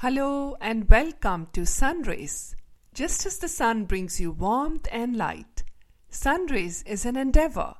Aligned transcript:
Hello 0.00 0.56
and 0.60 0.88
welcome 0.88 1.48
to 1.52 1.66
Sunrays. 1.66 2.54
Just 2.94 3.26
as 3.26 3.38
the 3.38 3.48
sun 3.48 3.84
brings 3.84 4.20
you 4.20 4.30
warmth 4.30 4.86
and 4.92 5.16
light, 5.16 5.64
Sunrays 6.08 6.84
is 6.84 7.04
an 7.04 7.16
endeavor 7.16 7.74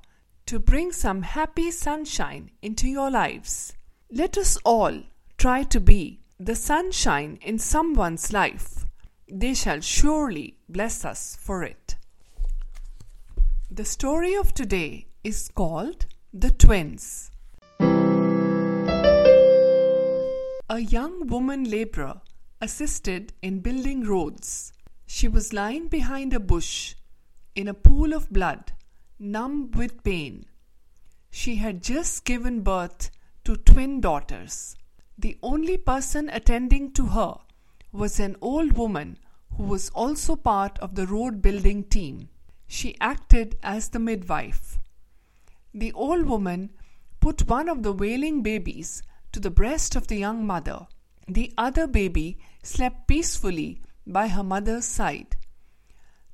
to 0.47 0.59
bring 0.59 0.91
some 0.91 1.23
happy 1.23 1.71
sunshine 1.71 2.51
into 2.61 2.89
your 2.89 3.09
lives. 3.09 3.73
Let 4.11 4.37
us 4.37 4.59
all 4.65 5.01
try 5.37 5.63
to 5.63 5.79
be 5.79 6.19
the 6.41 6.57
sunshine 6.57 7.39
in 7.41 7.57
someone's 7.61 8.33
life. 8.33 8.85
They 9.31 9.55
shall 9.55 9.81
surely 9.81 10.57
bless 10.69 11.05
us 11.05 11.37
for 11.41 11.63
it. 11.63 11.95
The 13.71 13.85
story 13.85 14.35
of 14.35 14.53
today 14.55 15.07
is 15.23 15.49
called 15.55 16.07
The 16.35 16.51
Twins. 16.51 17.31
A 20.79 20.83
young 20.83 21.27
woman 21.27 21.65
laborer 21.65 22.21
assisted 22.61 23.33
in 23.43 23.59
building 23.59 24.05
roads. 24.05 24.73
She 25.07 25.27
was 25.27 25.53
lying 25.53 25.89
behind 25.89 26.33
a 26.33 26.39
bush 26.39 26.95
in 27.57 27.67
a 27.67 27.75
pool 27.75 28.13
of 28.13 28.31
blood, 28.31 28.71
numb 29.19 29.73
with 29.73 30.05
pain. 30.05 30.47
She 31.33 31.57
had 31.57 31.83
just 31.83 32.25
given 32.25 32.61
birth 32.61 33.11
to 33.43 33.57
twin 33.57 34.01
daughters. 34.01 34.77
The 35.19 35.37
only 35.43 35.79
person 35.79 36.31
attending 36.31 36.93
to 36.93 37.07
her 37.07 37.39
was 37.91 38.21
an 38.21 38.37
old 38.41 38.75
woman 38.75 39.19
who 39.57 39.65
was 39.65 39.89
also 39.89 40.37
part 40.37 40.79
of 40.79 40.95
the 40.95 41.09
road 41.09 41.43
building 41.43 41.83
team. 41.83 42.29
She 42.69 42.97
acted 43.01 43.59
as 43.65 43.89
the 43.89 43.99
midwife. 43.99 44.79
The 45.75 45.93
old 45.93 46.27
woman 46.27 46.71
put 47.19 47.49
one 47.49 47.69
of 47.69 47.83
the 47.83 47.93
wailing 47.93 48.43
babies 48.45 49.03
to 49.33 49.41
the 49.41 49.51
breast 49.51 49.97
of 49.97 50.07
the 50.07 50.17
young 50.17 50.47
mother. 50.47 50.87
The 51.27 51.53
other 51.59 51.87
baby 51.87 52.39
slept 52.63 53.07
peacefully 53.07 53.83
by 54.07 54.29
her 54.29 54.43
mother's 54.43 54.85
side. 54.85 55.37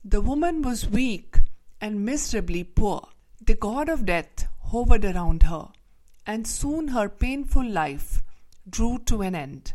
The 0.05 0.21
woman 0.21 0.63
was 0.63 0.89
weak 0.89 1.39
and 1.81 2.05
miserably 2.05 2.65
poor. 2.65 3.09
The 3.45 3.55
god 3.55 3.89
of 3.89 4.07
death 4.07 4.47
hovered 4.71 5.05
around 5.05 5.45
her, 5.45 5.69
and 6.27 6.47
soon 6.47 6.89
her 6.89 7.09
painful 7.09 7.69
life 7.69 8.23
drew 8.69 8.99
to 9.07 9.23
an 9.23 9.35
end. 9.35 9.73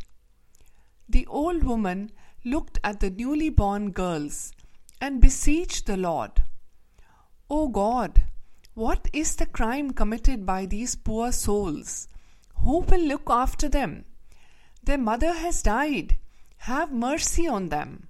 The 1.08 1.26
old 1.28 1.64
woman 1.64 2.12
looked 2.46 2.80
at 2.84 3.00
the 3.00 3.10
newly 3.10 3.50
born 3.50 3.92
girls 3.92 4.54
and 5.02 5.22
beseeched 5.22 5.86
the 5.86 5.98
Lord. 5.98 6.44
O 7.50 7.68
God, 7.68 8.24
what 8.74 9.08
is 9.12 9.36
the 9.36 9.46
crime 9.46 9.92
committed 9.92 10.46
by 10.46 10.66
these 10.66 10.96
poor 10.96 11.32
souls? 11.32 12.08
Who 12.64 12.80
will 12.80 13.02
look 13.02 13.30
after 13.30 13.70
them? 13.70 14.06
Their 14.84 14.98
mother 14.98 15.34
has 15.34 15.64
died. 15.64 16.18
Have 16.58 16.92
mercy 16.92 17.48
on 17.48 17.70
them. 17.70 18.08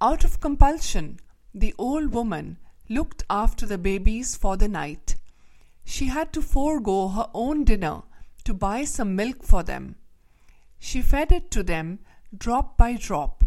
Out 0.00 0.24
of 0.24 0.40
compulsion, 0.40 1.20
the 1.54 1.74
old 1.78 2.12
woman 2.12 2.58
looked 2.88 3.24
after 3.28 3.66
the 3.66 3.78
babies 3.78 4.36
for 4.36 4.56
the 4.56 4.68
night. 4.68 5.16
She 5.84 6.06
had 6.06 6.32
to 6.34 6.42
forego 6.42 7.08
her 7.08 7.28
own 7.34 7.64
dinner 7.64 8.02
to 8.44 8.54
buy 8.54 8.84
some 8.84 9.16
milk 9.16 9.42
for 9.42 9.62
them. 9.62 9.96
She 10.78 11.02
fed 11.02 11.32
it 11.32 11.50
to 11.50 11.62
them 11.62 11.98
drop 12.36 12.76
by 12.76 12.94
drop. 12.94 13.44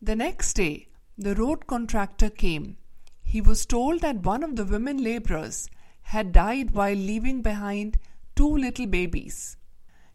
The 0.00 0.16
next 0.16 0.54
day, 0.54 0.88
the 1.16 1.34
road 1.34 1.66
contractor 1.66 2.30
came. 2.30 2.76
He 3.22 3.40
was 3.40 3.66
told 3.66 4.00
that 4.02 4.22
one 4.22 4.42
of 4.42 4.56
the 4.56 4.64
women 4.64 5.02
laborers 5.02 5.68
had 6.02 6.32
died 6.32 6.72
while 6.72 6.94
leaving 6.94 7.42
behind 7.42 7.98
two 8.34 8.56
little 8.56 8.86
babies. 8.86 9.56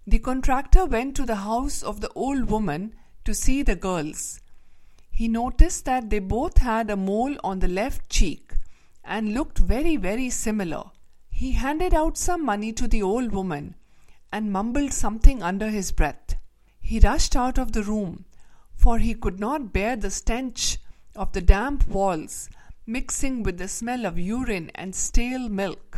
The 0.05 0.19
contractor 0.19 0.85
went 0.85 1.15
to 1.15 1.25
the 1.25 1.37
house 1.37 1.83
of 1.83 2.01
the 2.01 2.11
old 2.13 2.49
woman 2.49 2.95
to 3.25 3.33
see 3.33 3.63
the 3.63 3.75
girls. 3.75 4.39
He 5.09 5.27
noticed 5.27 5.85
that 5.85 6.09
they 6.09 6.19
both 6.19 6.57
had 6.57 6.89
a 6.89 6.95
mole 6.95 7.35
on 7.43 7.59
the 7.59 7.67
left 7.67 8.09
cheek 8.09 8.53
and 9.03 9.33
looked 9.33 9.59
very, 9.59 9.95
very 9.95 10.29
similar. 10.29 10.83
He 11.29 11.51
handed 11.53 11.93
out 11.93 12.17
some 12.17 12.45
money 12.45 12.73
to 12.73 12.87
the 12.87 13.03
old 13.03 13.31
woman 13.31 13.75
and 14.31 14.51
mumbled 14.51 14.93
something 14.93 15.41
under 15.41 15.69
his 15.69 15.91
breath. 15.91 16.35
He 16.79 16.99
rushed 16.99 17.35
out 17.35 17.57
of 17.57 17.71
the 17.71 17.83
room, 17.83 18.25
for 18.75 18.99
he 18.99 19.13
could 19.13 19.39
not 19.39 19.73
bear 19.73 19.95
the 19.95 20.11
stench 20.11 20.77
of 21.15 21.33
the 21.33 21.41
damp 21.41 21.87
walls 21.87 22.49
mixing 22.85 23.43
with 23.43 23.57
the 23.59 23.67
smell 23.67 24.05
of 24.05 24.17
urine 24.17 24.71
and 24.73 24.95
stale 24.95 25.47
milk. 25.47 25.88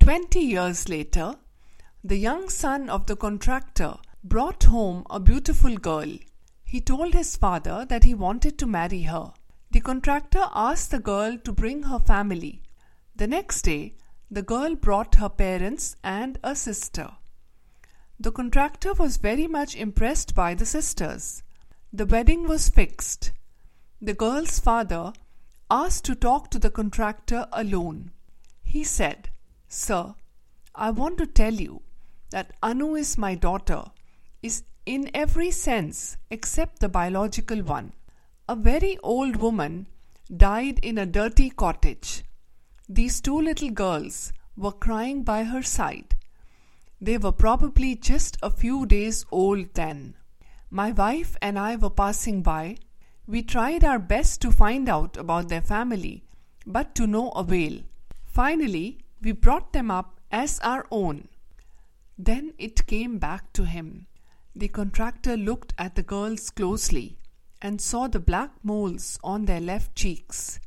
Twenty 0.00 0.40
years 0.40 0.88
later, 0.88 1.36
the 2.02 2.16
young 2.16 2.48
son 2.48 2.88
of 2.88 3.06
the 3.06 3.14
contractor 3.14 3.96
brought 4.24 4.64
home 4.64 5.04
a 5.08 5.20
beautiful 5.20 5.76
girl. 5.76 6.08
He 6.64 6.80
told 6.80 7.14
his 7.14 7.36
father 7.36 7.86
that 7.88 8.04
he 8.04 8.14
wanted 8.14 8.58
to 8.58 8.66
marry 8.66 9.02
her. 9.02 9.32
The 9.70 9.80
contractor 9.80 10.46
asked 10.52 10.90
the 10.90 10.98
girl 10.98 11.38
to 11.38 11.52
bring 11.52 11.84
her 11.84 11.98
family. 11.98 12.62
The 13.14 13.28
next 13.28 13.62
day, 13.62 13.94
the 14.30 14.42
girl 14.42 14.74
brought 14.74 15.16
her 15.16 15.28
parents 15.28 15.94
and 16.02 16.38
a 16.42 16.56
sister. 16.56 17.10
The 18.18 18.32
contractor 18.32 18.94
was 18.94 19.18
very 19.18 19.46
much 19.46 19.76
impressed 19.76 20.34
by 20.34 20.54
the 20.54 20.66
sisters. 20.66 21.42
The 21.92 22.06
wedding 22.06 22.48
was 22.48 22.68
fixed. 22.68 23.32
The 24.00 24.14
girl's 24.14 24.58
father 24.58 25.12
asked 25.70 26.04
to 26.06 26.14
talk 26.14 26.50
to 26.50 26.58
the 26.58 26.70
contractor 26.70 27.46
alone. 27.52 28.12
He 28.62 28.82
said, 28.82 29.30
Sir, 29.72 30.16
I 30.74 30.90
want 30.90 31.16
to 31.18 31.26
tell 31.26 31.54
you 31.54 31.82
that 32.30 32.56
Anu 32.60 32.96
is 32.96 33.16
my 33.16 33.36
daughter, 33.36 33.84
is 34.42 34.64
in 34.84 35.08
every 35.14 35.52
sense 35.52 36.16
except 36.28 36.80
the 36.80 36.88
biological 36.88 37.62
one. 37.62 37.92
A 38.48 38.56
very 38.56 38.98
old 38.98 39.36
woman 39.36 39.86
died 40.36 40.80
in 40.80 40.98
a 40.98 41.06
dirty 41.06 41.50
cottage. 41.50 42.24
These 42.88 43.20
two 43.20 43.40
little 43.40 43.70
girls 43.70 44.32
were 44.56 44.72
crying 44.72 45.22
by 45.22 45.44
her 45.44 45.62
side. 45.62 46.16
They 47.00 47.16
were 47.16 47.30
probably 47.30 47.94
just 47.94 48.38
a 48.42 48.50
few 48.50 48.86
days 48.86 49.24
old 49.30 49.74
then. 49.74 50.16
My 50.68 50.90
wife 50.90 51.36
and 51.40 51.56
I 51.56 51.76
were 51.76 51.90
passing 51.90 52.42
by. 52.42 52.78
We 53.24 53.44
tried 53.44 53.84
our 53.84 54.00
best 54.00 54.42
to 54.42 54.50
find 54.50 54.88
out 54.88 55.16
about 55.16 55.48
their 55.48 55.62
family, 55.62 56.24
but 56.66 56.96
to 56.96 57.06
no 57.06 57.30
avail. 57.30 57.82
Finally, 58.24 58.98
we 59.22 59.32
brought 59.32 59.72
them 59.72 59.90
up 59.90 60.20
as 60.30 60.58
our 60.60 60.86
own. 60.90 61.28
Then 62.18 62.52
it 62.58 62.86
came 62.86 63.18
back 63.18 63.52
to 63.54 63.64
him. 63.64 64.06
The 64.54 64.68
contractor 64.68 65.36
looked 65.36 65.74
at 65.78 65.94
the 65.94 66.02
girls 66.02 66.50
closely 66.50 67.18
and 67.62 67.80
saw 67.80 68.08
the 68.08 68.20
black 68.20 68.50
moles 68.62 69.18
on 69.22 69.44
their 69.44 69.60
left 69.60 69.94
cheeks. 69.94 70.58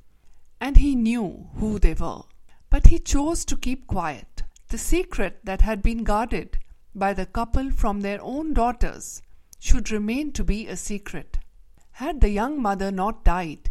And 0.61 0.77
he 0.77 0.95
knew 0.95 1.49
who 1.55 1.79
they 1.79 1.93
were. 1.93 2.21
But 2.69 2.87
he 2.87 2.99
chose 2.99 3.45
to 3.45 3.57
keep 3.57 3.87
quiet. 3.87 4.43
The 4.69 4.77
secret 4.77 5.39
that 5.43 5.61
had 5.61 5.81
been 5.81 6.03
guarded 6.03 6.57
by 6.95 7.13
the 7.13 7.25
couple 7.25 7.71
from 7.71 8.01
their 8.01 8.21
own 8.21 8.53
daughters 8.53 9.21
should 9.59 9.91
remain 9.91 10.31
to 10.33 10.43
be 10.43 10.67
a 10.67 10.75
secret. 10.75 11.39
Had 11.93 12.21
the 12.21 12.29
young 12.29 12.61
mother 12.61 12.91
not 12.91 13.23
died, 13.23 13.69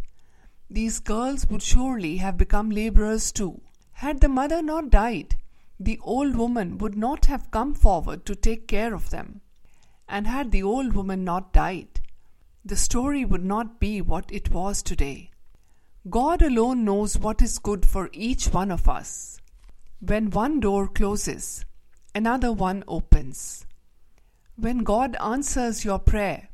these 0.69 0.99
girls 0.99 1.45
would 1.47 1.61
surely 1.61 2.17
have 2.17 2.37
become 2.37 2.69
laborers 2.69 3.31
too. 3.31 3.61
Had 3.93 4.21
the 4.21 4.29
mother 4.29 4.61
not 4.61 4.89
died, 4.89 5.37
the 5.79 5.99
old 6.03 6.35
woman 6.35 6.77
would 6.77 6.95
not 6.95 7.25
have 7.25 7.51
come 7.51 7.73
forward 7.73 8.25
to 8.25 8.35
take 8.35 8.67
care 8.67 8.93
of 8.93 9.09
them. 9.09 9.41
And 10.07 10.27
had 10.27 10.51
the 10.51 10.63
old 10.63 10.93
woman 10.93 11.23
not 11.23 11.53
died, 11.53 12.01
the 12.65 12.75
story 12.75 13.25
would 13.25 13.43
not 13.43 13.79
be 13.79 14.01
what 14.01 14.31
it 14.31 14.51
was 14.51 14.81
today. 14.83 15.31
God 16.09 16.41
alone 16.41 16.83
knows 16.83 17.17
what 17.17 17.41
is 17.41 17.59
good 17.59 17.85
for 17.85 18.09
each 18.13 18.47
one 18.47 18.71
of 18.71 18.89
us. 18.89 19.39
When 19.99 20.29
one 20.29 20.59
door 20.59 20.87
closes, 20.87 21.65
another 22.13 22.51
one 22.51 22.83
opens. 22.87 23.65
When 24.55 24.79
God 24.79 25.15
answers 25.21 25.85
your 25.85 25.99
prayer, 25.99 26.49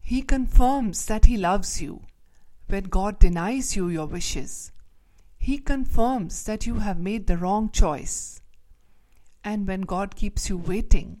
He 0.00 0.22
confirms 0.22 1.06
that 1.06 1.26
He 1.26 1.36
loves 1.36 1.80
you. 1.80 2.02
When 2.66 2.84
God 2.84 3.18
denies 3.18 3.76
you 3.76 3.88
your 3.88 4.06
wishes, 4.06 4.72
he 5.42 5.58
confirms 5.58 6.44
that 6.44 6.66
you 6.66 6.76
have 6.76 7.00
made 7.00 7.26
the 7.26 7.36
wrong 7.36 7.68
choice. 7.68 8.40
And 9.42 9.66
when 9.66 9.80
God 9.80 10.14
keeps 10.14 10.48
you 10.48 10.56
waiting, 10.56 11.20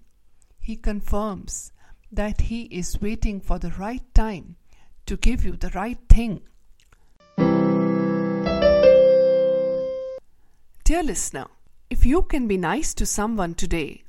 He 0.60 0.76
confirms 0.76 1.72
that 2.12 2.42
He 2.42 2.62
is 2.66 3.00
waiting 3.00 3.40
for 3.40 3.58
the 3.58 3.72
right 3.72 4.04
time 4.14 4.54
to 5.06 5.16
give 5.16 5.44
you 5.44 5.56
the 5.56 5.70
right 5.70 5.98
thing. 6.08 6.42
Dear 10.84 11.02
listener, 11.02 11.48
if 11.90 12.06
you 12.06 12.22
can 12.22 12.46
be 12.46 12.56
nice 12.56 12.94
to 12.94 13.04
someone 13.04 13.54
today, 13.54 14.04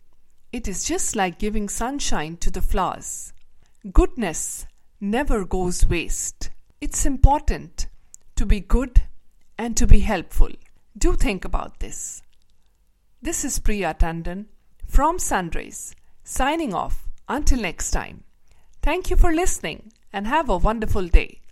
it 0.52 0.68
is 0.68 0.84
just 0.84 1.16
like 1.16 1.40
giving 1.40 1.68
sunshine 1.68 2.38
to 2.38 2.52
the 2.52 2.62
flowers. 2.62 3.34
Goodness 3.92 4.68
never 5.02 5.44
goes 5.44 5.88
waste. 5.88 6.52
It's 6.80 7.04
important 7.04 7.88
to 8.36 8.46
be 8.46 8.60
good 8.60 9.02
and 9.58 9.78
to 9.78 9.88
be 9.88 10.00
helpful. 10.00 10.50
Do 10.98 11.14
think 11.14 11.46
about 11.46 11.80
this. 11.80 12.22
This 13.22 13.46
is 13.46 13.60
Priya 13.60 13.96
Tandon 13.98 14.48
from 14.86 15.18
Sunrays, 15.18 15.96
signing 16.24 16.74
off 16.74 17.08
until 17.30 17.62
next 17.62 17.92
time. 17.92 18.24
Thank 18.82 19.10
you 19.10 19.16
for 19.16 19.34
listening 19.34 19.94
and 20.12 20.28
have 20.28 20.50
a 20.50 20.58
wonderful 20.58 21.08
day. 21.08 21.43